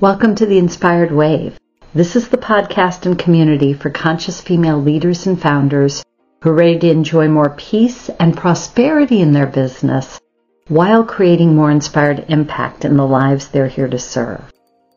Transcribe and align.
Welcome 0.00 0.36
to 0.36 0.46
the 0.46 0.58
Inspired 0.58 1.10
Wave. 1.10 1.58
This 1.92 2.14
is 2.14 2.28
the 2.28 2.36
podcast 2.36 3.04
and 3.04 3.18
community 3.18 3.72
for 3.72 3.90
conscious 3.90 4.40
female 4.40 4.80
leaders 4.80 5.26
and 5.26 5.42
founders 5.42 6.04
who 6.40 6.50
are 6.50 6.54
ready 6.54 6.78
to 6.78 6.90
enjoy 6.90 7.26
more 7.26 7.50
peace 7.50 8.08
and 8.08 8.36
prosperity 8.36 9.20
in 9.20 9.32
their 9.32 9.48
business 9.48 10.20
while 10.68 11.02
creating 11.02 11.56
more 11.56 11.72
inspired 11.72 12.26
impact 12.28 12.84
in 12.84 12.96
the 12.96 13.04
lives 13.04 13.48
they're 13.48 13.66
here 13.66 13.88
to 13.88 13.98
serve. 13.98 14.44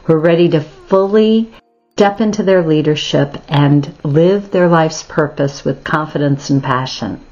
Who 0.04 0.14
are 0.14 0.20
ready 0.20 0.50
to 0.50 0.62
fully 0.62 1.52
step 1.94 2.22
into 2.22 2.44
their 2.44 2.63
leadership 2.63 3.38
and 3.48 3.91
live 4.04 4.52
their 4.52 4.68
life's 4.68 5.02
purpose 5.02 5.66
with 5.66 5.84
confidence 5.84 6.52
and 6.52 6.62
passion. 6.62 7.26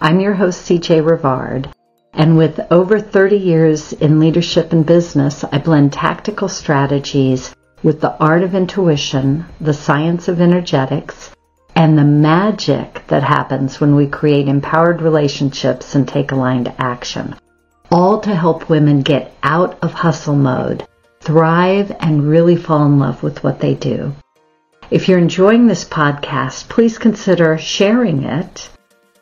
I'm 0.00 0.20
your 0.20 0.32
host, 0.32 0.66
CJ 0.66 1.04
Rivard, 1.04 1.70
and 2.16 2.38
with 2.38 2.58
over 2.70 2.98
30 2.98 3.36
years 3.36 3.92
in 3.92 4.18
leadership 4.18 4.72
and 4.72 4.86
business, 4.86 5.44
I 5.44 5.58
blend 5.58 5.92
tactical 5.92 6.48
strategies 6.48 7.54
with 7.82 8.00
the 8.00 8.16
art 8.18 8.42
of 8.42 8.54
intuition, 8.54 9.44
the 9.60 9.74
science 9.74 10.26
of 10.26 10.40
energetics, 10.40 11.30
and 11.74 11.98
the 11.98 12.04
magic 12.04 13.06
that 13.08 13.22
happens 13.22 13.82
when 13.82 13.94
we 13.94 14.06
create 14.06 14.48
empowered 14.48 15.02
relationships 15.02 15.94
and 15.94 16.08
take 16.08 16.32
aligned 16.32 16.72
action. 16.78 17.36
All 17.92 18.18
to 18.20 18.34
help 18.34 18.70
women 18.70 19.02
get 19.02 19.36
out 19.42 19.78
of 19.82 19.92
hustle 19.92 20.36
mode, 20.36 20.86
thrive, 21.20 21.94
and 22.00 22.26
really 22.26 22.56
fall 22.56 22.86
in 22.86 22.98
love 22.98 23.22
with 23.22 23.44
what 23.44 23.60
they 23.60 23.74
do. 23.74 24.14
If 24.90 25.06
you're 25.06 25.18
enjoying 25.18 25.66
this 25.66 25.84
podcast, 25.84 26.70
please 26.70 26.96
consider 26.96 27.58
sharing 27.58 28.22
it 28.22 28.70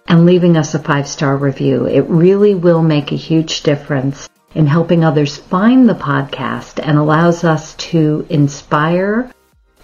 and 0.08 0.26
leaving 0.26 0.56
us 0.56 0.74
a 0.74 0.78
five 0.78 1.08
star 1.08 1.36
review. 1.36 1.86
It 1.86 2.02
really 2.08 2.54
will 2.54 2.82
make 2.82 3.10
a 3.10 3.16
huge 3.16 3.62
difference 3.62 4.28
in 4.54 4.66
helping 4.66 5.04
others 5.04 5.36
find 5.36 5.88
the 5.88 5.94
podcast 5.94 6.80
and 6.82 6.98
allows 6.98 7.44
us 7.44 7.74
to 7.74 8.26
inspire 8.28 9.30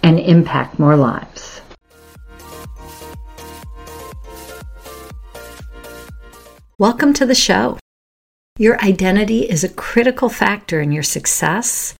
and 0.03 0.19
impact 0.19 0.79
more 0.79 0.95
lives. 0.95 1.61
Welcome 6.77 7.13
to 7.13 7.25
the 7.25 7.35
show. 7.35 7.77
Your 8.57 8.79
identity 8.81 9.41
is 9.41 9.63
a 9.63 9.69
critical 9.69 10.29
factor 10.29 10.81
in 10.81 10.91
your 10.91 11.03
success, 11.03 11.95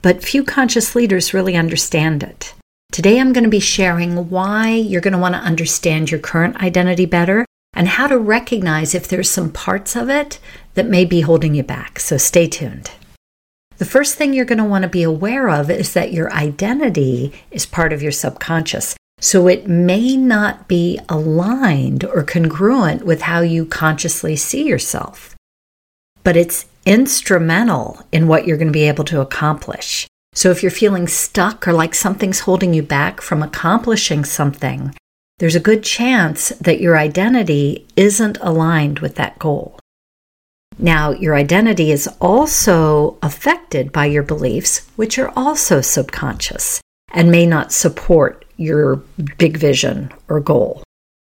but 0.00 0.22
few 0.22 0.44
conscious 0.44 0.94
leaders 0.94 1.34
really 1.34 1.56
understand 1.56 2.22
it. 2.22 2.54
Today, 2.92 3.18
I'm 3.18 3.32
going 3.32 3.44
to 3.44 3.48
be 3.48 3.58
sharing 3.58 4.28
why 4.28 4.74
you're 4.74 5.00
going 5.00 5.14
to 5.14 5.18
want 5.18 5.34
to 5.34 5.40
understand 5.40 6.10
your 6.10 6.20
current 6.20 6.62
identity 6.62 7.06
better 7.06 7.46
and 7.72 7.88
how 7.88 8.06
to 8.06 8.18
recognize 8.18 8.94
if 8.94 9.08
there's 9.08 9.30
some 9.30 9.50
parts 9.50 9.96
of 9.96 10.10
it 10.10 10.38
that 10.74 10.84
may 10.84 11.06
be 11.06 11.22
holding 11.22 11.54
you 11.54 11.62
back. 11.62 11.98
So 11.98 12.18
stay 12.18 12.46
tuned. 12.46 12.90
The 13.78 13.86
first 13.86 14.16
thing 14.16 14.34
you're 14.34 14.44
going 14.44 14.58
to 14.58 14.64
want 14.64 14.82
to 14.82 14.90
be 14.90 15.02
aware 15.02 15.48
of 15.48 15.70
is 15.70 15.94
that 15.94 16.12
your 16.12 16.30
identity 16.34 17.32
is 17.50 17.64
part 17.64 17.94
of 17.94 18.02
your 18.02 18.12
subconscious. 18.12 18.94
So 19.20 19.48
it 19.48 19.66
may 19.66 20.14
not 20.14 20.68
be 20.68 21.00
aligned 21.08 22.04
or 22.04 22.22
congruent 22.22 23.06
with 23.06 23.22
how 23.22 23.40
you 23.40 23.64
consciously 23.64 24.36
see 24.36 24.66
yourself, 24.66 25.34
but 26.24 26.36
it's 26.36 26.66
instrumental 26.84 28.02
in 28.12 28.28
what 28.28 28.46
you're 28.46 28.58
going 28.58 28.68
to 28.68 28.70
be 28.70 28.86
able 28.86 29.04
to 29.04 29.22
accomplish. 29.22 30.06
So 30.34 30.50
if 30.50 30.62
you're 30.62 30.70
feeling 30.70 31.08
stuck 31.08 31.68
or 31.68 31.72
like 31.72 31.94
something's 31.94 32.40
holding 32.40 32.72
you 32.72 32.82
back 32.82 33.20
from 33.20 33.42
accomplishing 33.42 34.24
something, 34.24 34.94
there's 35.38 35.54
a 35.54 35.60
good 35.60 35.82
chance 35.82 36.50
that 36.60 36.80
your 36.80 36.96
identity 36.96 37.86
isn't 37.96 38.38
aligned 38.40 39.00
with 39.00 39.16
that 39.16 39.38
goal. 39.38 39.78
Now, 40.78 41.10
your 41.10 41.34
identity 41.34 41.90
is 41.90 42.08
also 42.20 43.18
affected 43.22 43.92
by 43.92 44.06
your 44.06 44.22
beliefs, 44.22 44.88
which 44.96 45.18
are 45.18 45.32
also 45.36 45.80
subconscious 45.80 46.80
and 47.12 47.30
may 47.30 47.44
not 47.44 47.72
support 47.72 48.44
your 48.56 48.96
big 49.36 49.56
vision 49.58 50.10
or 50.28 50.40
goal. 50.40 50.82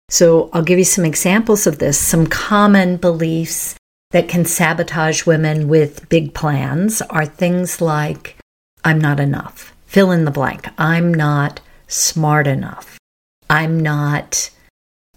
So, 0.09 0.49
I'll 0.53 0.63
give 0.63 0.79
you 0.79 0.85
some 0.85 1.05
examples 1.05 1.67
of 1.67 1.79
this. 1.79 1.99
Some 1.99 2.27
common 2.27 2.97
beliefs 2.97 3.77
that 4.13 4.29
can 4.29 4.45
sabotage 4.45 5.27
women 5.27 5.69
with 5.69 6.09
big 6.09 6.33
plans 6.33 7.03
are 7.03 7.27
things 7.27 7.81
like 7.81 8.36
I'm 8.87 9.01
not 9.01 9.19
enough. 9.19 9.75
Fill 9.87 10.13
in 10.13 10.25
the 10.25 10.31
blank. 10.31 10.69
I'm 10.79 11.13
not 11.13 11.61
smart 11.89 12.47
enough. 12.47 13.01
I'm 13.51 13.81
not 13.81 14.51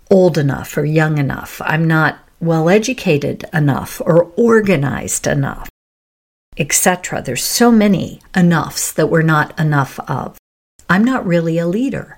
old 0.09 0.39
enough 0.39 0.75
or 0.75 0.85
young 0.85 1.19
enough. 1.19 1.61
I'm 1.63 1.87
not 1.87 2.17
well 2.39 2.67
educated 2.67 3.45
enough 3.53 4.01
or 4.03 4.31
organized 4.35 5.27
enough, 5.27 5.69
etc. 6.57 7.21
There's 7.21 7.43
so 7.43 7.71
many 7.71 8.21
enoughs 8.35 8.91
that 8.93 9.11
we're 9.11 9.21
not 9.21 9.57
enough 9.59 9.99
of. 10.09 10.35
I'm 10.89 11.03
not 11.03 11.27
really 11.27 11.59
a 11.59 11.67
leader. 11.67 12.17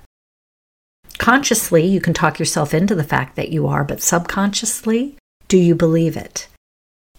Consciously, 1.18 1.84
you 1.84 2.00
can 2.00 2.14
talk 2.14 2.38
yourself 2.38 2.72
into 2.72 2.94
the 2.94 3.04
fact 3.04 3.36
that 3.36 3.50
you 3.50 3.66
are, 3.66 3.84
but 3.84 4.00
subconsciously, 4.00 5.18
do 5.48 5.58
you 5.58 5.74
believe 5.74 6.16
it? 6.16 6.48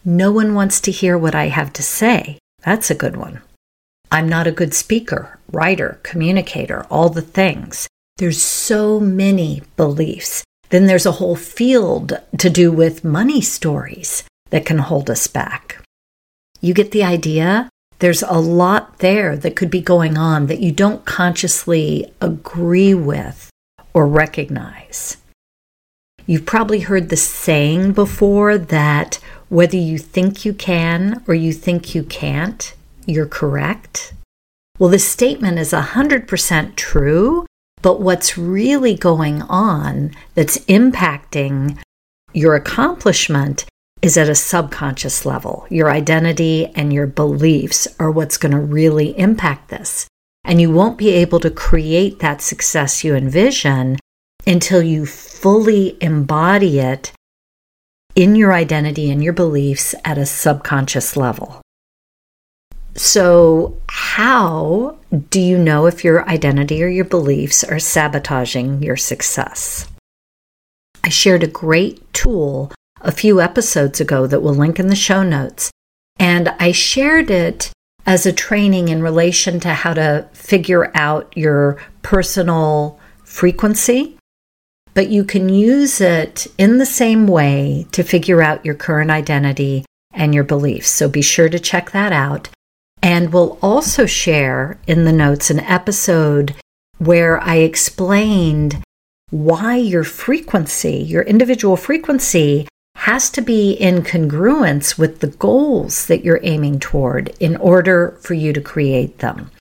No 0.03 0.31
one 0.31 0.55
wants 0.55 0.81
to 0.81 0.91
hear 0.91 1.19
what 1.19 1.35
I 1.35 1.49
have 1.49 1.71
to 1.73 1.83
say. 1.83 2.39
That's 2.65 2.89
a 2.89 2.95
good 2.95 3.15
one. 3.15 3.43
I'm 4.13 4.29
not 4.29 4.45
a 4.45 4.51
good 4.51 4.75
speaker, 4.75 5.39
writer, 5.51 5.99
communicator, 6.03 6.85
all 6.91 7.09
the 7.09 7.23
things. 7.23 7.87
There's 8.17 8.39
so 8.39 8.99
many 8.99 9.63
beliefs. 9.75 10.43
Then 10.69 10.85
there's 10.85 11.07
a 11.07 11.13
whole 11.13 11.35
field 11.35 12.19
to 12.37 12.49
do 12.51 12.71
with 12.71 13.03
money 13.03 13.41
stories 13.41 14.23
that 14.51 14.67
can 14.67 14.77
hold 14.77 15.09
us 15.09 15.25
back. 15.25 15.83
You 16.61 16.75
get 16.75 16.91
the 16.91 17.03
idea? 17.03 17.69
There's 17.97 18.21
a 18.21 18.37
lot 18.37 18.99
there 18.99 19.35
that 19.35 19.55
could 19.55 19.71
be 19.71 19.81
going 19.81 20.15
on 20.15 20.45
that 20.45 20.59
you 20.59 20.71
don't 20.71 21.05
consciously 21.05 22.13
agree 22.21 22.93
with 22.93 23.49
or 23.95 24.05
recognize. 24.05 25.17
You've 26.27 26.45
probably 26.45 26.81
heard 26.81 27.09
the 27.09 27.17
saying 27.17 27.93
before 27.93 28.59
that 28.59 29.19
whether 29.49 29.77
you 29.77 29.97
think 29.97 30.45
you 30.45 30.53
can 30.53 31.23
or 31.27 31.33
you 31.33 31.51
think 31.51 31.95
you 31.95 32.03
can't, 32.03 32.75
you're 33.05 33.25
correct? 33.25 34.13
Well, 34.79 34.89
this 34.89 35.07
statement 35.07 35.59
is 35.59 35.71
100% 35.71 36.75
true, 36.75 37.45
but 37.81 38.01
what's 38.01 38.37
really 38.37 38.95
going 38.95 39.41
on 39.43 40.11
that's 40.35 40.57
impacting 40.65 41.77
your 42.33 42.55
accomplishment 42.55 43.65
is 44.01 44.17
at 44.17 44.27
a 44.27 44.35
subconscious 44.35 45.25
level. 45.25 45.65
Your 45.69 45.89
identity 45.89 46.67
and 46.75 46.91
your 46.91 47.07
beliefs 47.07 47.87
are 47.99 48.11
what's 48.11 48.37
going 48.37 48.51
to 48.51 48.59
really 48.59 49.17
impact 49.17 49.69
this. 49.69 50.07
And 50.43 50.59
you 50.59 50.71
won't 50.71 50.97
be 50.97 51.11
able 51.11 51.39
to 51.39 51.49
create 51.49 52.19
that 52.19 52.41
success 52.41 53.03
you 53.03 53.15
envision 53.15 53.97
until 54.45 54.81
you 54.81 55.05
fully 55.05 55.97
embody 56.01 56.79
it 56.79 57.13
in 58.15 58.35
your 58.35 58.53
identity 58.53 59.09
and 59.09 59.23
your 59.23 59.33
beliefs 59.33 59.95
at 60.03 60.17
a 60.17 60.25
subconscious 60.25 61.15
level. 61.15 61.62
So, 62.95 63.81
how 63.87 64.97
do 65.29 65.41
you 65.41 65.57
know 65.57 65.87
if 65.87 66.03
your 66.03 66.27
identity 66.29 66.83
or 66.83 66.87
your 66.87 67.05
beliefs 67.05 67.63
are 67.63 67.79
sabotaging 67.79 68.83
your 68.83 68.97
success? 68.97 69.87
I 71.03 71.09
shared 71.09 71.43
a 71.43 71.47
great 71.47 72.13
tool 72.13 72.71
a 73.01 73.11
few 73.11 73.41
episodes 73.41 73.99
ago 73.99 74.27
that 74.27 74.41
we'll 74.41 74.53
link 74.53 74.79
in 74.79 74.87
the 74.87 74.95
show 74.95 75.23
notes, 75.23 75.71
and 76.17 76.49
I 76.59 76.71
shared 76.71 77.31
it 77.31 77.71
as 78.05 78.25
a 78.25 78.33
training 78.33 78.89
in 78.89 79.01
relation 79.01 79.59
to 79.61 79.73
how 79.73 79.93
to 79.93 80.27
figure 80.33 80.91
out 80.93 81.35
your 81.35 81.77
personal 82.01 82.99
frequency. 83.23 84.17
But 84.93 85.09
you 85.09 85.23
can 85.23 85.49
use 85.49 85.99
it 85.99 86.45
in 86.59 86.77
the 86.77 86.85
same 86.85 87.25
way 87.25 87.87
to 87.91 88.03
figure 88.03 88.43
out 88.43 88.63
your 88.63 88.75
current 88.75 89.09
identity 89.09 89.85
and 90.13 90.35
your 90.35 90.43
beliefs. 90.43 90.89
So 90.89 91.09
be 91.09 91.23
sure 91.23 91.49
to 91.49 91.59
check 91.59 91.91
that 91.91 92.11
out. 92.11 92.49
And 93.03 93.33
we'll 93.33 93.59
also 93.61 94.05
share 94.05 94.79
in 94.87 95.03
the 95.03 95.11
notes 95.11 95.49
an 95.49 95.59
episode 95.59 96.55
where 96.99 97.37
I 97.41 97.57
explained 97.57 98.81
why 99.29 99.75
your 99.75 100.05
frequency, 100.05 100.95
your 100.95 101.23
individual 101.23 101.75
frequency, 101.75 102.65
has 102.95 103.29
to 103.31 103.41
be 103.41 103.73
in 103.73 104.03
congruence 104.03 104.97
with 104.97 105.19
the 105.19 105.27
goals 105.27 106.05
that 106.05 106.23
you're 106.23 106.39
aiming 106.43 106.79
toward 106.79 107.35
in 107.41 107.57
order 107.57 108.17
for 108.21 108.35
you 108.35 108.53
to 108.53 108.61
create 108.61 109.19
them. 109.19 109.51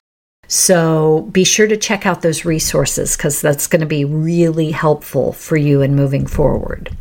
So 0.47 1.27
be 1.31 1.43
sure 1.43 1.67
to 1.67 1.75
check 1.75 2.05
out 2.05 2.21
those 2.21 2.45
resources 2.45 3.17
because 3.17 3.41
that's 3.41 3.67
going 3.67 3.81
to 3.81 3.85
be 3.85 4.05
really 4.05 4.71
helpful 4.71 5.33
for 5.33 5.57
you 5.57 5.81
in 5.81 5.95
moving 5.95 6.27
forward. 6.27 6.95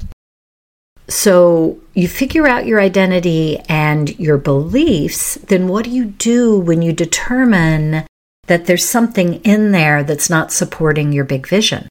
So 1.09 1.81
you 1.95 2.09
figure 2.09 2.47
out 2.47 2.67
your 2.67 2.81
identity 2.81 3.59
and 3.69 4.19
your 4.19 4.39
beliefs, 4.39 5.35
then 5.35 5.69
what 5.69 5.85
do 5.85 5.91
you 5.91 6.07
do 6.07 6.59
when 6.59 6.81
you 6.83 6.93
determine 6.93 8.07
that 8.47 8.67
there's 8.67 8.89
something 8.89 9.35
in 9.43 9.73
there 9.73 10.03
that's 10.03 10.31
not 10.31 10.53
supporting 10.53 11.13
your 11.13 11.25
big 11.25 11.47
vision? 11.47 11.89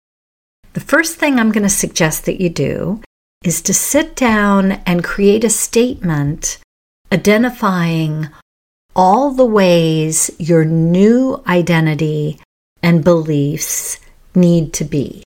The 0.73 0.79
first 0.79 1.17
thing 1.17 1.39
I'm 1.39 1.51
going 1.51 1.63
to 1.63 1.69
suggest 1.69 2.25
that 2.25 2.41
you 2.41 2.49
do 2.49 3.01
is 3.43 3.61
to 3.63 3.73
sit 3.73 4.15
down 4.15 4.73
and 4.85 5.03
create 5.03 5.43
a 5.43 5.49
statement 5.49 6.59
identifying 7.11 8.29
all 8.95 9.31
the 9.31 9.45
ways 9.45 10.31
your 10.37 10.63
new 10.65 11.41
identity 11.47 12.39
and 12.81 13.03
beliefs 13.03 13.99
need 14.35 14.73
to 14.73 14.83
be. 14.83 15.23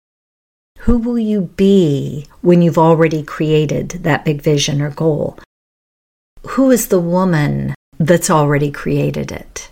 Who 0.86 0.98
will 0.98 1.20
you 1.20 1.42
be 1.42 2.26
when 2.42 2.64
you've 2.64 2.80
already 2.80 3.22
created 3.22 3.90
that 4.02 4.26
big 4.26 4.42
vision 4.42 4.82
or 4.82 4.90
goal? 4.90 5.38
Who 6.42 6.72
is 6.72 6.88
the 6.88 7.00
woman 7.00 7.76
that's 8.00 8.32
already 8.32 8.72
created 8.72 9.32
it? 9.32 9.70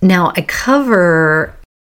Now, 0.00 0.32
I 0.36 0.42
cover 0.42 1.56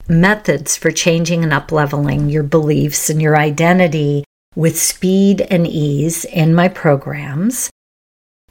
methods 0.07 0.77
for 0.77 0.89
changing 0.89 1.43
and 1.43 1.51
upleveling 1.51 2.31
your 2.31 2.43
beliefs 2.43 3.09
and 3.09 3.21
your 3.21 3.38
identity 3.38 4.23
with 4.55 4.79
speed 4.79 5.41
and 5.51 5.67
ease 5.67 6.23
in 6.23 6.55
my 6.55 6.69
programs. 6.69 7.69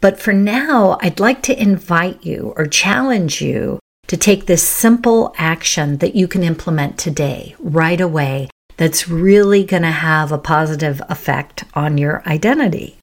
But 0.03 0.21
for 0.21 0.35
now, 0.35 0.99
I'd 1.01 1.19
like 1.19 1.43
to 1.45 1.59
invite 1.59 2.27
you 2.27 2.53
or 2.59 2.67
challenge 2.67 3.41
you 3.41 3.79
to 4.07 4.19
take 4.19 4.45
this 4.45 4.63
simple 4.63 5.35
action 5.39 5.97
that 5.99 6.15
you 6.15 6.29
can 6.29 6.43
implement 6.43 6.99
today, 6.99 7.55
right 7.59 8.01
away, 8.01 8.51
that's 8.81 9.09
really 9.09 9.63
going 9.63 9.83
to 9.83 9.91
have 9.91 10.33
a 10.33 10.39
positive 10.39 11.03
effect 11.11 11.65
on 11.75 11.99
your 11.99 12.27
identity. 12.27 12.97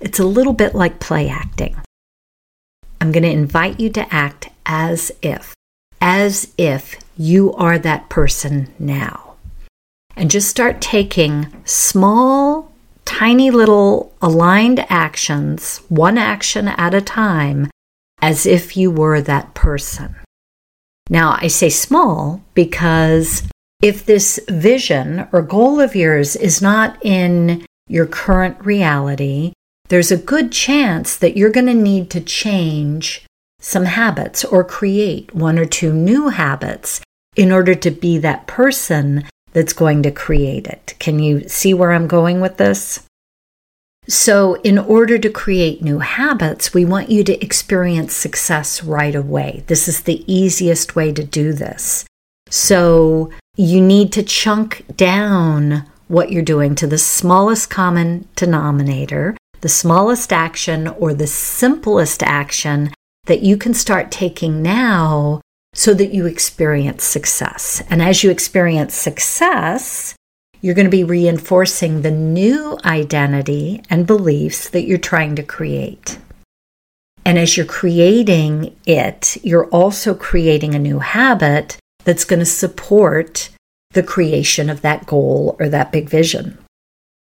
It's 0.00 0.18
a 0.18 0.26
little 0.26 0.52
bit 0.52 0.74
like 0.74 0.98
play 0.98 1.28
acting. 1.28 1.76
I'm 3.00 3.12
going 3.12 3.22
to 3.22 3.30
invite 3.30 3.78
you 3.78 3.88
to 3.90 4.12
act 4.12 4.48
as 4.66 5.12
if, 5.22 5.54
as 6.00 6.52
if 6.58 6.96
you 7.16 7.52
are 7.52 7.78
that 7.78 8.08
person 8.08 8.74
now. 8.80 9.36
And 10.16 10.28
just 10.28 10.48
start 10.48 10.80
taking 10.80 11.46
small, 11.64 12.72
tiny 13.04 13.52
little 13.52 14.12
aligned 14.20 14.84
actions, 14.90 15.82
one 15.88 16.18
action 16.18 16.66
at 16.66 16.94
a 16.94 17.00
time, 17.00 17.70
as 18.20 18.44
if 18.44 18.76
you 18.76 18.90
were 18.90 19.20
that 19.20 19.54
person. 19.54 20.16
Now, 21.08 21.38
I 21.40 21.46
say 21.46 21.68
small 21.68 22.42
because 22.54 23.44
if 23.80 24.04
this 24.04 24.38
vision 24.48 25.26
or 25.32 25.42
goal 25.42 25.80
of 25.80 25.96
yours 25.96 26.36
is 26.36 26.60
not 26.60 26.98
in 27.04 27.64
your 27.88 28.06
current 28.06 28.64
reality, 28.64 29.52
there's 29.88 30.12
a 30.12 30.16
good 30.16 30.52
chance 30.52 31.16
that 31.16 31.36
you're 31.36 31.50
going 31.50 31.66
to 31.66 31.74
need 31.74 32.10
to 32.10 32.20
change 32.20 33.26
some 33.60 33.84
habits 33.84 34.44
or 34.44 34.64
create 34.64 35.34
one 35.34 35.58
or 35.58 35.66
two 35.66 35.92
new 35.92 36.28
habits 36.28 37.00
in 37.36 37.52
order 37.52 37.74
to 37.74 37.90
be 37.90 38.18
that 38.18 38.46
person 38.46 39.24
that's 39.52 39.72
going 39.72 40.02
to 40.02 40.10
create 40.10 40.66
it. 40.66 40.94
Can 40.98 41.18
you 41.18 41.48
see 41.48 41.74
where 41.74 41.92
I'm 41.92 42.06
going 42.06 42.40
with 42.40 42.56
this? 42.56 43.04
So, 44.08 44.54
in 44.62 44.78
order 44.78 45.18
to 45.18 45.30
create 45.30 45.82
new 45.82 45.98
habits, 45.98 46.74
we 46.74 46.84
want 46.84 47.10
you 47.10 47.22
to 47.24 47.44
experience 47.44 48.14
success 48.14 48.82
right 48.82 49.14
away. 49.14 49.62
This 49.66 49.88
is 49.88 50.02
the 50.02 50.24
easiest 50.32 50.96
way 50.96 51.12
to 51.12 51.22
do 51.22 51.52
this. 51.52 52.04
So, 52.48 53.30
you 53.60 53.80
need 53.80 54.10
to 54.10 54.22
chunk 54.22 54.84
down 54.96 55.84
what 56.08 56.32
you're 56.32 56.42
doing 56.42 56.74
to 56.74 56.86
the 56.86 56.96
smallest 56.96 57.68
common 57.68 58.26
denominator, 58.34 59.36
the 59.60 59.68
smallest 59.68 60.32
action 60.32 60.88
or 60.88 61.12
the 61.12 61.26
simplest 61.26 62.22
action 62.22 62.90
that 63.26 63.42
you 63.42 63.58
can 63.58 63.74
start 63.74 64.10
taking 64.10 64.62
now 64.62 65.42
so 65.74 65.92
that 65.92 66.14
you 66.14 66.24
experience 66.24 67.04
success. 67.04 67.82
And 67.90 68.00
as 68.00 68.24
you 68.24 68.30
experience 68.30 68.94
success, 68.94 70.14
you're 70.62 70.74
going 70.74 70.86
to 70.86 70.90
be 70.90 71.04
reinforcing 71.04 72.00
the 72.00 72.10
new 72.10 72.78
identity 72.86 73.82
and 73.90 74.06
beliefs 74.06 74.70
that 74.70 74.86
you're 74.86 74.96
trying 74.96 75.36
to 75.36 75.42
create. 75.42 76.18
And 77.26 77.38
as 77.38 77.58
you're 77.58 77.66
creating 77.66 78.74
it, 78.86 79.36
you're 79.44 79.68
also 79.68 80.14
creating 80.14 80.74
a 80.74 80.78
new 80.78 81.00
habit 81.00 81.76
that's 82.04 82.24
going 82.24 82.40
to 82.40 82.46
support 82.46 83.50
the 83.92 84.02
creation 84.02 84.70
of 84.70 84.82
that 84.82 85.06
goal 85.06 85.56
or 85.58 85.68
that 85.68 85.92
big 85.92 86.08
vision. 86.08 86.58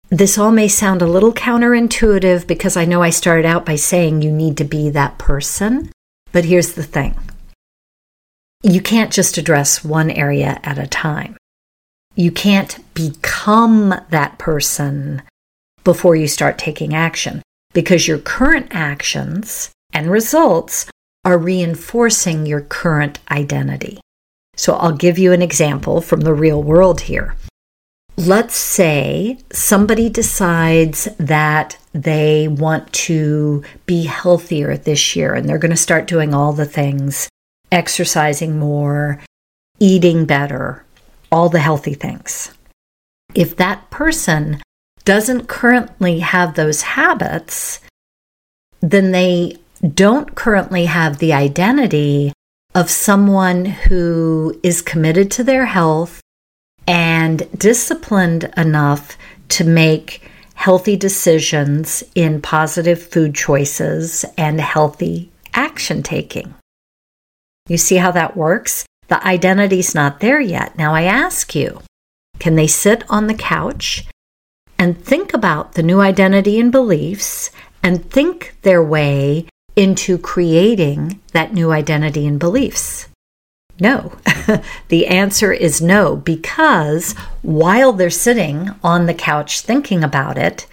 This 0.08 0.38
all 0.38 0.52
may 0.52 0.68
sound 0.68 1.02
a 1.02 1.06
little 1.06 1.32
counterintuitive 1.32 2.46
because 2.46 2.76
I 2.76 2.84
know 2.84 3.02
I 3.02 3.10
started 3.10 3.44
out 3.44 3.66
by 3.66 3.76
saying 3.76 4.22
you 4.22 4.30
need 4.30 4.56
to 4.58 4.64
be 4.64 4.88
that 4.90 5.18
person, 5.18 5.90
but 6.32 6.44
here's 6.44 6.74
the 6.74 6.84
thing 6.84 7.18
you 8.62 8.80
can't 8.80 9.12
just 9.12 9.38
address 9.38 9.84
one 9.84 10.10
area 10.10 10.58
at 10.62 10.78
a 10.78 10.86
time. 10.86 11.36
You 12.14 12.30
can't 12.30 12.78
become 12.94 13.94
that 14.10 14.38
person 14.38 15.22
before 15.84 16.16
you 16.16 16.26
start 16.26 16.58
taking 16.58 16.94
action 16.94 17.42
because 17.74 18.08
your 18.08 18.18
current 18.18 18.68
actions 18.70 19.70
and 19.92 20.10
results 20.10 20.86
are 21.24 21.36
reinforcing 21.36 22.46
your 22.46 22.62
current 22.62 23.18
identity. 23.30 24.00
So 24.56 24.74
I'll 24.76 24.92
give 24.96 25.18
you 25.18 25.32
an 25.32 25.42
example 25.42 26.00
from 26.00 26.22
the 26.22 26.34
real 26.34 26.62
world 26.62 27.02
here. 27.02 27.36
Let's 28.16 28.56
say 28.56 29.38
somebody 29.52 30.08
decides 30.08 31.06
that 31.18 31.76
they 31.92 32.48
want 32.48 32.90
to 32.94 33.62
be 33.84 34.04
healthier 34.04 34.76
this 34.76 35.14
year 35.14 35.34
and 35.34 35.46
they're 35.46 35.58
going 35.58 35.70
to 35.70 35.76
start 35.76 36.06
doing 36.06 36.32
all 36.32 36.54
the 36.54 36.64
things, 36.64 37.28
exercising 37.70 38.58
more, 38.58 39.22
eating 39.78 40.24
better, 40.24 40.84
all 41.30 41.50
the 41.50 41.60
healthy 41.60 41.92
things. 41.92 42.52
If 43.34 43.54
that 43.56 43.90
person 43.90 44.62
doesn't 45.04 45.46
currently 45.46 46.20
have 46.20 46.54
those 46.54 46.82
habits, 46.82 47.80
then 48.80 49.12
they 49.12 49.58
don't 49.94 50.34
currently 50.34 50.86
have 50.86 51.18
the 51.18 51.34
identity 51.34 52.32
of 52.76 52.90
someone 52.90 53.64
who 53.64 54.60
is 54.62 54.82
committed 54.82 55.30
to 55.30 55.42
their 55.42 55.64
health 55.64 56.20
and 56.86 57.48
disciplined 57.58 58.52
enough 58.54 59.16
to 59.48 59.64
make 59.64 60.30
healthy 60.52 60.94
decisions 60.94 62.04
in 62.14 62.42
positive 62.42 63.02
food 63.02 63.34
choices 63.34 64.26
and 64.36 64.60
healthy 64.60 65.30
action 65.54 66.02
taking. 66.02 66.54
You 67.66 67.78
see 67.78 67.96
how 67.96 68.10
that 68.10 68.36
works? 68.36 68.84
The 69.08 69.26
identity's 69.26 69.94
not 69.94 70.20
there 70.20 70.40
yet. 70.40 70.76
Now 70.76 70.94
I 70.94 71.04
ask 71.04 71.54
you, 71.54 71.80
can 72.38 72.56
they 72.56 72.66
sit 72.66 73.04
on 73.08 73.26
the 73.26 73.34
couch 73.34 74.04
and 74.78 75.02
think 75.02 75.32
about 75.32 75.72
the 75.72 75.82
new 75.82 76.00
identity 76.00 76.60
and 76.60 76.70
beliefs 76.70 77.50
and 77.82 78.10
think 78.10 78.54
their 78.60 78.84
way 78.84 79.46
into 79.76 80.18
creating 80.18 81.20
that 81.32 81.52
new 81.52 81.70
identity 81.70 82.26
and 82.26 82.40
beliefs? 82.40 83.08
No. 83.78 84.12
the 84.88 85.06
answer 85.06 85.52
is 85.52 85.82
no, 85.82 86.16
because 86.16 87.12
while 87.42 87.92
they're 87.92 88.10
sitting 88.10 88.70
on 88.82 89.06
the 89.06 89.14
couch 89.14 89.60
thinking 89.60 90.02
about 90.02 90.38
it, 90.38 90.66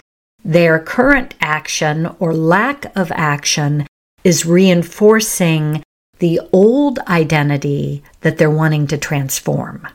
their 0.43 0.79
current 0.79 1.35
action 1.41 2.15
or 2.19 2.33
lack 2.33 2.95
of 2.97 3.11
action 3.11 3.85
is 4.23 4.45
reinforcing 4.45 5.83
the 6.19 6.39
old 6.51 6.99
identity 6.99 8.03
that 8.21 8.37
they're 8.37 8.49
wanting 8.49 8.87
to 8.87 8.97
transform. 8.97 9.87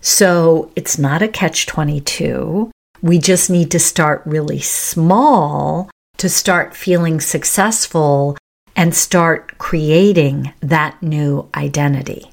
So 0.00 0.72
it's 0.74 0.98
not 0.98 1.22
a 1.22 1.28
catch 1.28 1.66
22. 1.66 2.70
We 3.02 3.18
just 3.18 3.50
need 3.50 3.70
to 3.70 3.78
start 3.78 4.22
really 4.24 4.58
small 4.58 5.90
to 6.22 6.28
start 6.28 6.76
feeling 6.76 7.20
successful 7.20 8.36
and 8.76 8.94
start 8.94 9.58
creating 9.58 10.52
that 10.60 11.02
new 11.02 11.48
identity. 11.52 12.30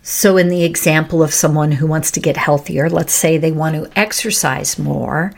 So, 0.00 0.38
in 0.38 0.48
the 0.48 0.64
example 0.64 1.22
of 1.22 1.34
someone 1.34 1.72
who 1.72 1.86
wants 1.86 2.10
to 2.12 2.20
get 2.20 2.38
healthier, 2.38 2.88
let's 2.88 3.12
say 3.12 3.36
they 3.36 3.52
want 3.52 3.74
to 3.74 3.90
exercise 3.94 4.78
more, 4.78 5.34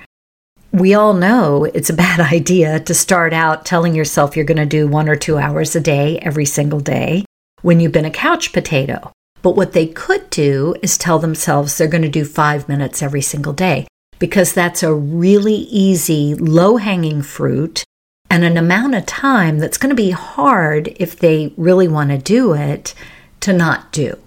we 0.71 0.95
all 0.95 1.13
know 1.13 1.65
it's 1.65 1.91
a 1.91 2.03
bad 2.07 2.21
idea 2.33 2.79
to 2.79 2.95
start 2.95 3.33
out 3.33 3.67
telling 3.67 3.97
yourself 3.97 4.37
you're 4.37 4.45
going 4.45 4.59
to 4.59 4.65
do 4.65 4.87
one 4.87 5.09
or 5.09 5.17
two 5.17 5.37
hours 5.37 5.75
a 5.75 5.81
day 5.81 6.21
every 6.21 6.45
single 6.45 6.79
day 6.79 7.25
when 7.63 7.81
you've 7.81 7.91
been 7.91 8.05
a 8.05 8.13
couch 8.13 8.53
potato. 8.53 9.11
But 9.43 9.57
what 9.57 9.73
they 9.73 9.89
could 9.89 10.31
do 10.31 10.77
is 10.83 10.97
tell 10.97 11.19
themselves 11.19 11.77
they're 11.77 11.89
going 11.89 12.03
to 12.03 12.09
do 12.09 12.25
five 12.25 12.69
minutes 12.69 13.03
every 13.03 13.23
single 13.23 13.55
day 13.55 13.89
because 14.19 14.53
that's 14.53 14.83
a 14.83 14.95
really 14.95 15.55
easy, 15.55 16.35
low 16.35 16.77
hanging 16.77 17.23
fruit 17.23 17.85
and 18.31 18.45
an 18.45 18.57
amount 18.57 18.95
of 18.95 19.07
time 19.07 19.59
that's 19.59 19.79
going 19.79 19.91
to 19.91 19.97
be 19.97 20.11
hard 20.11 20.95
if 20.97 21.19
they 21.19 21.53
really 21.57 21.89
want 21.89 22.11
to 22.11 22.19
do 22.19 22.55
it 22.55 22.95
to 23.41 23.53
not 23.53 23.93
do. 23.93 24.19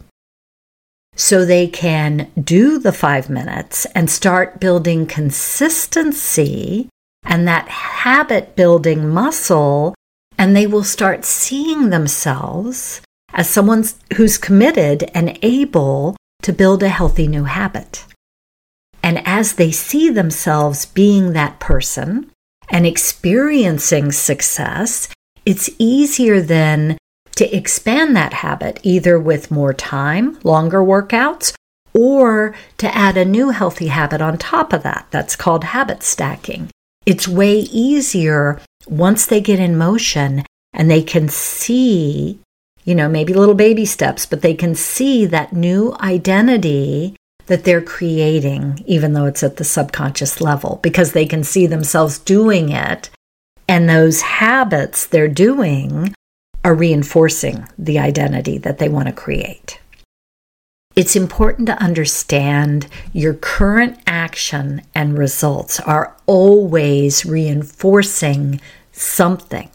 So 1.16 1.44
they 1.44 1.68
can 1.68 2.32
do 2.42 2.80
the 2.80 2.94
five 2.94 3.30
minutes 3.30 3.86
and 3.94 4.10
start 4.10 4.60
building 4.60 5.06
consistency 5.06 6.88
and 7.24 7.48
that 7.48 7.68
habit 7.68 8.56
building 8.56 9.10
muscle, 9.10 9.94
and 10.38 10.56
they 10.56 10.66
will 10.66 10.86
start 10.86 11.26
seeing 11.26 11.90
themselves 11.90 13.02
as 13.34 13.50
someone 13.50 13.84
who's 14.16 14.38
committed 14.38 15.12
and 15.14 15.38
able 15.42 16.16
to 16.42 16.54
build 16.54 16.82
a 16.82 16.90
healthy 16.90 17.28
new 17.28 17.44
habit. 17.44 18.06
And 19.10 19.26
as 19.26 19.54
they 19.54 19.72
see 19.72 20.12
themselves 20.12 20.86
being 20.86 21.34
that 21.34 21.60
person 21.60 22.30
and 22.70 22.86
experiencing 22.86 24.12
success, 24.12 25.10
it's 25.48 25.68
easier 25.80 26.40
then 26.42 26.96
to 27.36 27.52
expand 27.52 28.16
that 28.16 28.34
habit 28.34 28.80
either 28.84 29.18
with 29.20 29.50
more 29.50 29.74
time, 29.74 30.38
longer 30.44 30.84
workouts, 30.84 31.56
or 31.92 32.54
to 32.78 32.96
add 32.96 33.18
a 33.18 33.26
new 33.26 33.50
healthy 33.50 33.88
habit 33.88 34.22
on 34.22 34.38
top 34.38 34.74
of 34.74 34.84
that. 34.84 35.08
That's 35.10 35.36
called 35.36 35.64
habit 35.64 36.04
stacking. 36.04 36.70
It's 37.08 37.28
way 37.28 37.62
easier 37.62 38.62
once 38.86 39.26
they 39.26 39.42
get 39.42 39.60
in 39.60 39.76
motion 39.76 40.46
and 40.72 40.88
they 40.92 41.02
can 41.02 41.30
see, 41.30 42.42
you 42.84 42.94
know, 42.94 43.10
maybe 43.10 43.34
little 43.34 43.56
baby 43.56 43.88
steps, 43.88 44.28
but 44.28 44.44
they 44.44 44.54
can 44.54 44.76
see 44.76 45.26
that 45.26 45.52
new 45.52 45.96
identity 46.00 47.16
that 47.50 47.64
they're 47.64 47.82
creating, 47.82 48.82
even 48.86 49.14
though 49.14 49.26
it's 49.26 49.44
at 49.44 49.58
the 49.58 49.64
subconscious 49.64 50.40
level, 50.40 50.80
because 50.84 51.12
they 51.12 51.26
can 51.26 51.44
see 51.44 51.66
themselves 51.66 52.20
doing 52.20 52.70
it. 52.70 53.10
And 53.68 53.90
those 53.90 54.22
habits 54.22 55.06
they're 55.06 55.28
doing 55.28 56.14
are 56.64 56.76
reinforcing 56.76 57.68
the 57.78 57.98
identity 57.98 58.60
that 58.60 58.78
they 58.78 58.88
want 58.88 59.08
to 59.08 59.14
create. 59.14 59.80
It's 60.96 61.16
important 61.16 61.68
to 61.68 61.82
understand 61.82 62.88
your 63.14 63.34
current 63.34 63.98
action 64.06 64.82
and 64.94 65.18
results 65.18 65.80
are 65.80 66.16
always 66.28 67.26
reinforcing 67.26 68.62
something, 68.92 69.70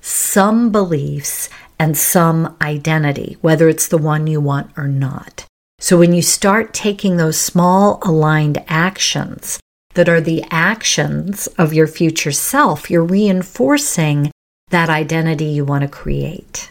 some 0.00 0.72
beliefs 0.72 1.48
and 1.78 1.96
some 1.96 2.56
identity, 2.60 3.36
whether 3.42 3.68
it's 3.68 3.86
the 3.86 3.98
one 3.98 4.26
you 4.26 4.40
want 4.40 4.70
or 4.76 4.88
not. 4.88 5.46
So 5.82 5.98
when 5.98 6.12
you 6.12 6.22
start 6.22 6.72
taking 6.72 7.16
those 7.16 7.40
small 7.40 7.98
aligned 8.02 8.62
actions 8.68 9.58
that 9.94 10.08
are 10.08 10.20
the 10.20 10.44
actions 10.48 11.48
of 11.58 11.74
your 11.74 11.88
future 11.88 12.30
self, 12.30 12.88
you're 12.88 13.02
reinforcing 13.02 14.30
that 14.70 14.88
identity 14.88 15.46
you 15.46 15.64
want 15.64 15.82
to 15.82 15.88
create, 15.88 16.70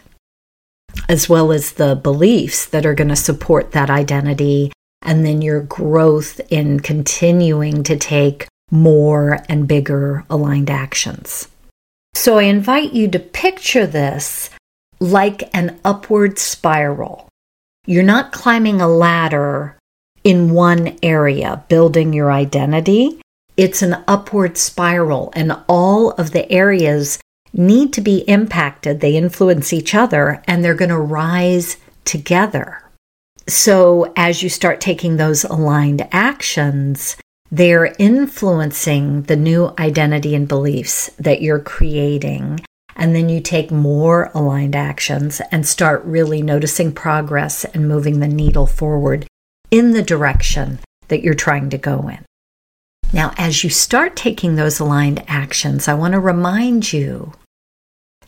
as 1.10 1.27
well 1.27 1.51
as 1.51 1.74
the 1.74 1.94
beliefs 1.94 2.65
that 2.68 2.86
are 2.86 2.96
going 2.96 3.10
to 3.10 3.18
support 3.18 3.74
that 3.74 3.89
identity, 3.89 4.72
and 5.01 5.25
then 5.25 5.41
your 5.41 5.60
growth 5.60 6.39
in 6.50 6.80
continuing 6.80 7.84
to 7.84 7.98
take 7.98 8.48
more 8.72 9.39
and 9.50 9.68
bigger 9.68 10.24
aligned 10.30 10.70
actions. 10.70 11.50
So 12.13 12.38
I 12.38 12.44
invite 12.44 12.94
you 12.94 13.10
to 13.10 13.20
picture 13.20 13.86
this 13.86 14.50
like 15.01 15.53
an 15.53 15.82
upward 15.84 16.39
spiral. 16.39 17.27
You're 17.88 18.04
not 18.04 18.32
climbing 18.32 18.80
a 18.80 18.88
ladder 18.88 19.78
in 20.24 20.54
one 20.54 21.00
area, 21.02 21.64
building 21.68 22.14
your 22.14 22.32
identity. 22.32 23.20
It's 23.58 23.82
an 23.82 24.04
upward 24.08 24.58
spiral, 24.58 25.34
and 25.36 25.58
all 25.68 26.12
of 26.12 26.32
the 26.32 26.50
areas 26.52 27.20
need 27.54 27.92
to 27.94 28.02
be 28.02 28.20
impacted. 28.28 29.00
They 29.00 29.16
influence 29.16 29.74
each 29.74 29.96
other, 29.96 30.44
and 30.48 30.64
they're 30.64 30.76
going 30.76 30.90
to 30.90 31.00
rise 31.00 31.78
together. 32.06 32.84
So, 33.48 34.14
as 34.16 34.44
you 34.44 34.50
start 34.50 34.80
taking 34.80 35.18
those 35.18 35.44
aligned 35.44 36.08
actions, 36.12 37.18
they're 37.50 37.96
influencing 37.98 39.24
the 39.24 39.36
new 39.36 39.74
identity 39.80 40.36
and 40.36 40.48
beliefs 40.48 41.10
that 41.18 41.42
you're 41.42 41.60
creating 41.60 42.62
and 43.01 43.15
then 43.15 43.29
you 43.29 43.41
take 43.41 43.72
more 43.72 44.29
aligned 44.36 44.75
actions 44.75 45.41
and 45.51 45.67
start 45.67 46.05
really 46.05 46.39
noticing 46.43 46.91
progress 46.91 47.65
and 47.65 47.88
moving 47.88 48.20
the 48.20 48.27
needle 48.27 48.67
forward 48.67 49.25
in 49.72 49.93
the 49.93 50.03
direction 50.03 50.77
that 51.08 51.24
you're 51.24 51.34
trying 51.34 51.67
to 51.72 51.79
go 51.79 52.08
in. 52.08 52.24
Now, 53.12 53.34
as 53.39 53.63
you 53.63 53.72
start 53.72 54.15
taking 54.15 54.55
those 54.55 54.79
aligned 54.79 55.24
actions, 55.27 55.88
I 55.88 55.96
want 55.96 56.12
to 56.12 56.20
remind 56.20 56.93
you 56.93 57.34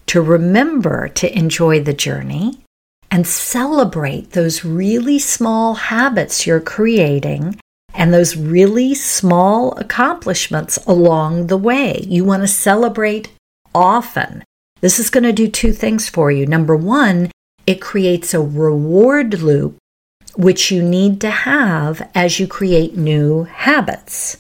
to 0.08 0.24
remember 0.24 1.08
to 1.08 1.38
enjoy 1.38 1.80
the 1.80 1.94
journey 1.94 2.63
and 3.12 3.27
celebrate 3.27 4.32
those 4.32 4.65
really 4.65 5.20
small 5.20 5.75
habits 5.75 6.48
you're 6.48 6.60
creating 6.60 7.60
and 7.94 8.12
those 8.12 8.36
really 8.36 8.96
small 8.96 9.77
accomplishments 9.77 10.77
along 10.88 11.46
the 11.46 11.58
way. 11.58 12.03
You 12.08 12.25
want 12.25 12.42
to 12.42 12.48
celebrate 12.48 13.30
often 13.75 14.44
this 14.84 15.00
is 15.00 15.10
going 15.10 15.24
to 15.24 15.32
do 15.32 15.48
two 15.48 15.72
things 15.72 16.10
for 16.10 16.30
you. 16.30 16.46
Number 16.46 16.75
one, 16.75 17.32
it 17.66 17.80
creates 17.80 18.34
a 18.34 18.42
reward 18.42 19.42
loop, 19.42 19.78
which 20.36 20.72
you 20.72 20.84
need 20.84 21.22
to 21.22 21.30
have 21.30 22.10
as 22.13 22.38
you 22.38 22.48
create 22.48 22.98
new 22.98 23.44
habits. 23.44 24.40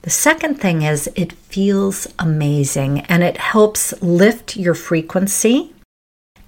The 0.00 0.10
second 0.10 0.56
thing 0.56 0.82
is 0.82 1.08
it 1.14 1.32
feels 1.32 2.08
amazing 2.18 3.02
and 3.02 3.22
it 3.22 3.36
helps 3.36 3.94
lift 4.02 4.56
your 4.56 4.74
frequency. 4.74 5.72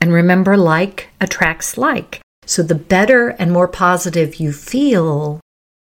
And 0.00 0.12
remember, 0.12 0.56
like 0.56 1.10
attracts 1.20 1.78
like. 1.78 2.20
So 2.44 2.64
the 2.64 2.74
better 2.74 3.28
and 3.28 3.52
more 3.52 3.68
positive 3.68 4.40
you 4.40 4.52
feel, 4.52 5.38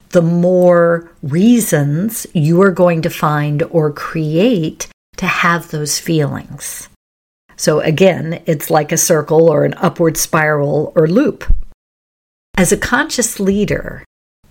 the 0.09 0.23
more 0.23 1.11
reasons 1.21 2.25
you 2.33 2.59
are 2.63 2.71
going 2.71 3.03
to 3.03 3.11
find 3.11 3.61
or 3.61 3.91
create 3.91 4.87
to 5.17 5.27
have 5.27 5.69
those 5.69 5.99
feelings. 5.99 6.89
So 7.57 7.79
again, 7.79 8.41
it's 8.45 8.69
like 8.69 8.91
a 8.91 8.97
circle 8.97 9.49
or 9.49 9.65
an 9.65 9.73
upward 9.77 10.15
spiral 10.15 10.93
or 10.95 11.07
loop. 11.07 11.43
As 12.55 12.71
a 12.71 12.77
conscious 12.77 13.39
leader, 13.39 14.03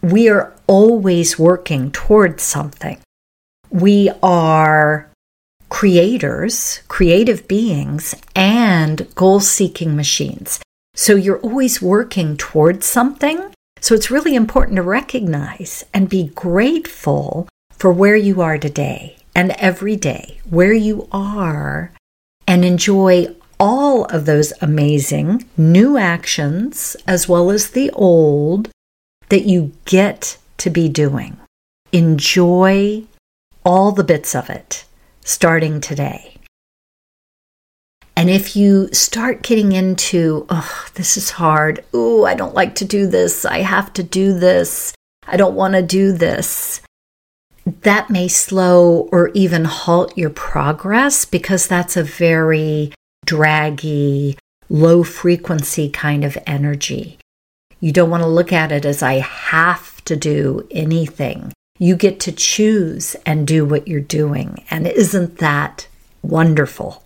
we 0.03 0.29
are 0.29 0.53
always 0.67 1.39
working 1.39 1.91
towards 1.91 2.43
something. 2.43 2.99
We 3.71 4.11
are 4.23 5.11
creators, 5.69 6.81
creative 6.89 7.49
beings, 7.49 8.15
and 8.35 9.13
goal 9.15 9.41
seeking 9.41 9.97
machines. 9.97 10.61
So 10.95 11.15
you're 11.15 11.41
always 11.41 11.83
working 11.83 12.37
towards 12.37 12.87
something. 12.87 13.53
So 13.81 13.95
it's 13.95 14.11
really 14.11 14.35
important 14.35 14.77
to 14.77 14.83
recognize 14.83 15.85
and 15.93 16.09
be 16.09 16.29
grateful 16.29 17.49
for 17.73 17.93
where 17.93 18.17
you 18.17 18.41
are 18.41 18.59
today 18.59 19.17
and 19.35 19.51
every 19.59 19.97
day, 19.97 20.41
where 20.49 20.73
you 20.73 21.09
are 21.13 21.93
and 22.47 22.65
enjoy 22.65 23.35
all 23.59 24.05
of 24.07 24.26
those 24.26 24.53
amazing 24.61 25.45
new 25.57 25.97
actions 25.97 26.97
as 27.07 27.29
well 27.29 27.50
as 27.50 27.71
the 27.71 27.91
old 27.93 28.69
that 29.29 29.45
you 29.45 29.73
get 29.85 30.38
to 30.59 30.71
be 30.71 30.88
doing. 30.88 31.37
Enjoy 31.93 33.05
all 33.65 33.93
the 33.93 34.05
bits 34.05 34.35
of 34.35 34.50
it 34.50 34.85
starting 35.25 35.81
today. 35.81 36.37
And 38.19 38.31
if 38.31 38.57
you 38.57 38.88
start 38.93 39.43
getting 39.43 39.73
into, 39.73 40.47
oh, 40.49 40.87
this 40.95 41.17
is 41.17 41.33
hard. 41.33 41.85
Oh, 41.93 42.25
I 42.25 42.35
don't 42.35 42.55
like 42.55 42.75
to 42.76 42.85
do 42.85 43.07
this. 43.07 43.45
I 43.45 43.59
have 43.59 43.93
to 43.95 44.03
do 44.03 44.38
this. 44.38 44.95
I 45.26 45.37
don't 45.37 45.55
want 45.55 45.75
to 45.75 45.83
do 45.83 46.12
this 46.12 46.81
that 47.66 48.08
may 48.08 48.28
slow 48.28 49.08
or 49.11 49.28
even 49.35 49.64
halt 49.64 50.16
your 50.16 50.30
progress 50.30 51.25
because 51.25 51.66
that's 51.66 51.96
a 51.96 52.04
very 52.04 52.92
draggy, 53.25 54.38
low 54.68 55.02
frequency 55.02 55.90
kind 55.90 56.25
of 56.25 56.38
energy. 56.46 57.18
You 57.80 57.92
don't 57.92 58.11
want 58.11 58.23
to 58.23 58.28
look 58.28 58.52
at 58.52 58.70
it 58.70 58.85
as 58.85 59.02
I 59.02 59.14
have 59.14 60.02
to 60.04 60.16
do 60.16 60.66
anything. 60.70 61.52
You 61.78 61.96
get 61.96 62.20
to 62.20 62.32
choose 62.32 63.16
and 63.26 63.46
do 63.46 63.64
what 63.64 63.88
you're 63.88 64.00
doing. 64.00 64.64
And 64.70 64.87
isn't 64.87 65.38
that 65.38 65.88
wonderful? 66.23 67.02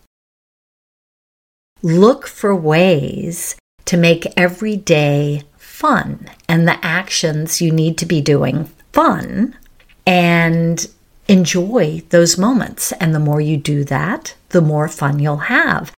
Look 1.83 2.27
for 2.27 2.55
ways 2.55 3.57
to 3.87 3.97
make 3.97 4.27
every 4.37 4.77
day 4.77 5.43
fun 5.57 6.29
and 6.47 6.69
the 6.69 6.85
actions 6.85 7.63
you 7.63 7.73
need 7.73 7.97
to 7.99 8.07
be 8.07 8.21
doing 8.21 8.67
fun 8.93 9.57
and 10.07 10.89
enjoy 11.29 12.03
those 12.11 12.39
moments. 12.39 12.93
And 12.93 13.15
the 13.15 13.21
more 13.21 13.41
you 13.41 13.57
do 13.57 13.85
that, 13.85 14.35
the 14.51 14.61
more 14.61 14.89
fun 14.89 15.19
you'll 15.19 15.37
have. 15.37 15.93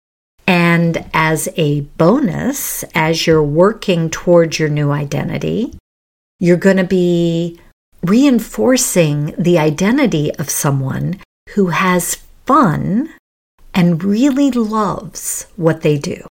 And 0.47 1.05
as 1.15 1.49
a 1.57 1.83
bonus, 1.83 2.85
as 2.95 3.27
you're 3.27 3.43
working 3.43 4.11
towards 4.11 4.59
your 4.59 4.69
new 4.69 4.91
identity, 4.91 5.79
you're 6.39 6.57
going 6.57 6.77
to 6.77 6.85
be 6.85 7.59
reinforcing 8.03 9.35
the 9.39 9.59
identity 9.59 10.35
of 10.35 10.51
someone 10.51 11.21
who 11.51 11.69
has 11.69 12.17
fun 12.45 13.09
and 13.73 14.03
really 14.03 14.51
loves 14.51 15.47
what 15.57 15.83
they 15.83 15.97
do. 15.97 16.27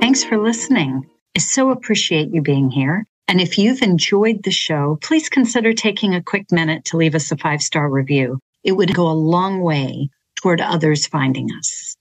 Thanks 0.00 0.22
for 0.22 0.36
listening. 0.36 1.08
I 1.36 1.40
so 1.40 1.70
appreciate 1.70 2.34
you 2.34 2.42
being 2.42 2.70
here. 2.70 3.06
And 3.28 3.40
if 3.40 3.58
you've 3.58 3.82
enjoyed 3.82 4.42
the 4.42 4.50
show, 4.50 4.98
please 5.02 5.28
consider 5.28 5.72
taking 5.72 6.14
a 6.14 6.22
quick 6.22 6.50
minute 6.52 6.84
to 6.86 6.96
leave 6.96 7.14
us 7.14 7.32
a 7.32 7.36
five 7.36 7.62
star 7.62 7.88
review. 7.88 8.38
It 8.64 8.72
would 8.72 8.94
go 8.94 9.08
a 9.10 9.12
long 9.12 9.60
way 9.60 10.10
toward 10.36 10.60
others 10.60 11.06
finding 11.06 11.48
us. 11.56 11.96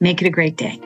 Make 0.00 0.20
it 0.20 0.26
a 0.26 0.30
great 0.30 0.56
day. 0.56 0.80